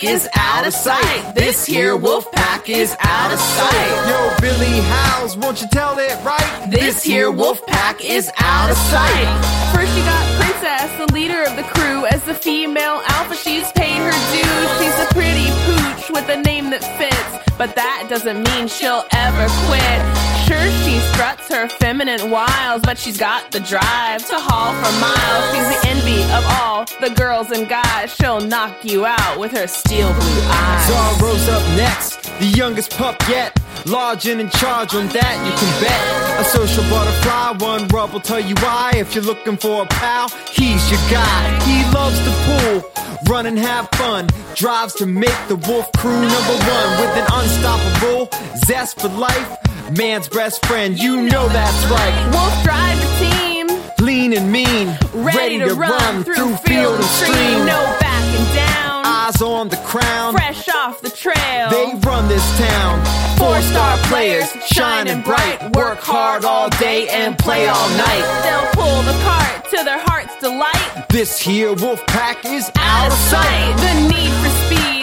pack 0.00 0.04
is 0.04 0.28
out 0.34 0.66
of 0.66 0.72
sight. 0.72 1.34
This 1.34 1.66
here 1.66 1.96
wolf 1.96 2.30
pack 2.32 2.68
is 2.68 2.94
out 3.00 3.32
of 3.32 3.38
sight. 3.38 4.08
Yo, 4.08 4.36
Billy 4.40 4.80
Howes, 4.80 5.36
won't 5.36 5.60
you 5.60 5.68
tell 5.68 5.98
it 5.98 6.12
right? 6.24 6.68
This 6.70 7.02
here 7.02 7.30
wolf 7.30 7.64
pack 7.66 8.04
is 8.04 8.30
out 8.38 8.70
of 8.70 8.76
sight. 8.76 9.28
First 9.74 9.96
you 9.96 10.04
got 10.04 10.40
Princess, 10.40 11.06
the 11.06 11.12
leader 11.12 11.42
of 11.42 11.56
the 11.56 11.62
crew. 11.62 12.06
As 12.06 12.22
the 12.24 12.34
female 12.34 13.02
alpha, 13.08 13.34
she's 13.34 13.70
paid 13.72 13.98
her 13.98 14.16
dues. 14.32 14.70
She's 14.78 14.98
a 14.98 15.08
pretty 15.12 15.48
pooch 15.66 16.10
with 16.10 16.28
a 16.28 16.40
name 16.42 16.70
that 16.70 16.84
fits, 16.98 17.56
but 17.58 17.74
that 17.74 18.06
doesn't 18.08 18.42
mean 18.42 18.68
she'll 18.68 19.04
ever 19.12 19.46
quit. 19.66 20.19
Sure, 20.50 20.70
she 20.82 20.98
struts 21.12 21.48
her 21.54 21.68
feminine 21.68 22.28
wiles, 22.28 22.82
but 22.82 22.98
she's 22.98 23.16
got 23.16 23.52
the 23.52 23.60
drive 23.60 24.26
to 24.26 24.34
haul 24.34 24.74
for 24.82 24.92
miles. 24.98 25.44
She's 25.54 25.68
the 25.70 25.88
envy 25.88 26.22
of 26.34 26.44
all 26.58 26.86
the 27.00 27.14
girls 27.14 27.52
and 27.52 27.68
guys. 27.68 28.12
She'll 28.12 28.40
knock 28.40 28.84
you 28.84 29.06
out 29.06 29.38
with 29.38 29.52
her 29.52 29.68
steel 29.68 30.08
blue 30.12 30.42
eyes. 30.50 30.90
Zorro's 30.90 31.48
up 31.50 31.62
next, 31.76 32.24
the 32.40 32.46
youngest 32.46 32.90
pup 32.98 33.22
yet. 33.28 33.56
Large 33.86 34.26
and 34.26 34.40
in 34.40 34.50
charge 34.50 34.92
on 34.92 35.06
that 35.10 35.36
you 35.46 35.52
can 35.54 35.70
bet. 35.80 36.40
A 36.40 36.44
social 36.44 36.82
butterfly, 36.90 37.64
one 37.64 37.86
rub 37.86 38.10
will 38.12 38.18
tell 38.18 38.40
you 38.40 38.56
why. 38.56 38.90
If 38.96 39.14
you're 39.14 39.22
looking 39.22 39.56
for 39.56 39.84
a 39.84 39.86
pal, 39.86 40.30
he's 40.50 40.90
your 40.90 41.00
guy. 41.08 41.60
He 41.62 41.84
loves 41.94 42.18
to 42.24 42.32
pool, 42.42 43.04
run 43.28 43.46
and 43.46 43.56
have 43.56 43.88
fun. 43.90 44.26
Drives 44.56 44.94
to 44.94 45.06
make 45.06 45.38
the 45.46 45.54
wolf 45.68 45.92
crew 45.92 46.10
number 46.10 46.56
one 46.66 46.90
with 46.98 47.16
an 47.22 47.26
unstoppable 47.34 48.28
zest 48.66 49.00
for 49.00 49.10
life. 49.10 49.69
Man's 49.96 50.28
best 50.28 50.64
friend, 50.66 50.98
you 50.98 51.22
know 51.22 51.48
that's 51.48 51.84
right. 51.90 52.30
Wolf 52.32 52.62
drive 52.62 52.98
the 53.00 53.10
team, 53.18 53.66
Lean 54.06 54.32
and 54.34 54.50
mean, 54.52 54.96
ready, 55.12 55.58
to, 55.58 55.74
run, 55.74 56.22
through 56.22 56.54
field 56.58 56.94
and 56.94 57.04
stream. 57.04 57.66
No 57.66 57.96
backing 58.00 58.54
down, 58.54 59.04
Eyes 59.04 59.42
on 59.42 59.68
the 59.68 59.76
crown. 59.78 60.32
fresh 60.32 60.68
off 60.68 61.00
the 61.00 61.10
trail. 61.10 61.70
They 61.70 61.92
run 62.06 62.28
this 62.28 62.46
town. 62.58 63.04
Four 63.36 63.60
star 63.62 63.96
players, 64.08 64.50
shining 64.66 65.22
bright, 65.22 65.74
work 65.74 65.98
hard 66.00 66.44
all 66.44 66.68
day 66.70 67.08
and 67.08 67.36
play 67.38 67.66
all 67.66 67.88
night. 67.90 68.42
They'll 68.44 68.70
pull 68.84 69.02
the 69.02 69.18
cart 69.24 69.64
to 69.70 69.84
their 69.84 69.98
heart's 69.98 70.36
delight. 70.38 71.06
This 71.08 71.40
here 71.40 71.72
wolf 71.74 72.06
pack 72.06 72.44
is 72.44 72.70
Out 72.76 73.06
of 73.08 73.18
sight, 73.18 73.76
the 73.76 74.14
need 74.14 74.30
for 74.42 74.50
speed 74.66 74.99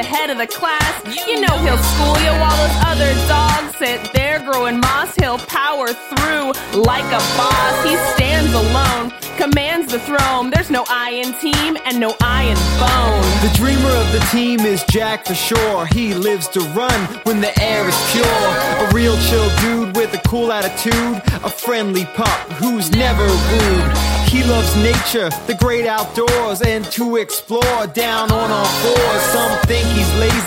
the 0.00 0.06
head 0.06 0.30
of 0.30 0.38
the 0.38 0.46
class, 0.46 0.94
you 1.28 1.42
know 1.42 1.58
he'll 1.58 1.76
school 1.76 2.16
you 2.24 2.32
while 2.40 2.56
those 2.56 2.78
other 2.88 3.12
dogs 3.28 3.76
sit 3.76 4.00
there 4.14 4.38
growing 4.40 4.80
moss. 4.80 5.14
He'll 5.16 5.36
power 5.36 5.88
through 5.88 6.52
like 6.80 7.04
a 7.04 7.22
boss. 7.36 7.74
He 7.84 7.96
stands 8.14 8.52
alone, 8.54 9.12
commands 9.36 9.92
the 9.92 9.98
throne. 9.98 10.48
There's 10.48 10.70
no 10.70 10.84
I 10.88 11.10
in 11.10 11.34
team 11.34 11.76
and 11.84 12.00
no 12.00 12.14
I 12.22 12.44
in 12.44 12.56
bone. 12.80 13.28
The 13.44 13.52
dreamer 13.58 13.90
of 13.90 14.10
the 14.12 14.20
team 14.32 14.60
is 14.60 14.82
Jack 14.84 15.26
for 15.26 15.34
sure. 15.34 15.84
He 15.86 16.14
lives 16.14 16.48
to 16.56 16.60
run 16.72 17.00
when 17.24 17.42
the 17.42 17.52
air 17.60 17.86
is 17.86 17.98
pure. 18.12 18.24
A 18.24 18.90
real 18.94 19.18
chill 19.28 19.50
dude 19.60 19.96
with 19.96 20.14
a 20.14 20.28
cool 20.28 20.50
attitude. 20.50 21.20
A 21.44 21.50
friendly 21.50 22.06
pup 22.16 22.40
who's 22.52 22.90
never 22.92 23.26
rude. 23.26 24.20
He 24.30 24.44
loves 24.44 24.76
nature, 24.76 25.28
the 25.48 25.56
great 25.58 25.86
outdoors, 25.86 26.62
and 26.62 26.84
to 26.92 27.16
explore 27.16 27.86
down 27.88 28.30
on 28.30 28.50
all 28.50 28.64
fours. 28.64 29.09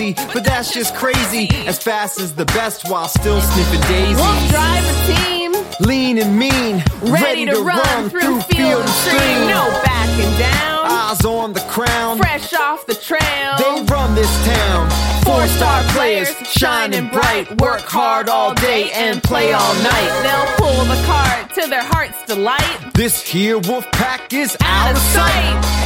Lazy, 0.00 0.14
but 0.32 0.44
that's 0.44 0.72
just 0.72 0.94
crazy. 0.94 1.48
As 1.66 1.78
fast 1.78 2.20
as 2.20 2.34
the 2.34 2.46
best 2.46 2.88
while 2.88 3.08
still 3.08 3.40
sniffing 3.40 3.80
daisies. 3.82 4.16
Wolf 4.16 4.48
drive 4.48 4.84
a 4.84 5.14
team. 5.14 5.52
Lean 5.80 6.18
and 6.18 6.38
mean, 6.38 6.82
ready 7.02 7.44
to 7.46 7.60
run 7.60 8.08
through 8.08 8.40
field 8.42 8.80
and 8.80 8.90
stream. 8.90 9.46
No 9.48 9.68
backing 9.84 10.38
down. 10.38 10.86
Eyes 10.86 11.24
on 11.24 11.52
the 11.52 11.60
crown. 11.60 12.18
Fresh 12.18 12.54
off 12.54 12.86
the 12.86 12.94
trail. 12.94 13.56
They 13.58 13.82
run 13.92 14.14
this 14.14 14.32
town. 14.46 14.90
Four 15.24 15.46
star 15.48 15.82
players, 15.92 16.28
shining 16.48 17.08
bright, 17.08 17.60
work 17.60 17.82
hard 17.82 18.28
all 18.28 18.54
day 18.54 18.90
and 18.92 19.22
play 19.22 19.52
all 19.52 19.74
night. 19.82 20.10
They'll 20.22 20.56
pull 20.56 20.84
the 20.86 21.02
cart 21.04 21.54
to 21.54 21.68
their 21.68 21.82
heart's 21.84 22.24
delight. 22.24 22.94
This 22.94 23.20
here 23.22 23.58
wolf 23.58 23.90
pack 23.92 24.32
is 24.32 24.56
Out 24.62 24.86
out 24.86 24.90
of 24.92 24.96
of 24.96 25.02
sight. 25.02 25.62
sight. 25.62 25.79